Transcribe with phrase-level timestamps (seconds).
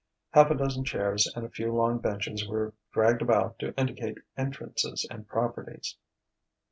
[0.31, 5.05] Half a dozen chairs and a few long benches were dragged about to indicate entrances
[5.11, 5.95] and properties.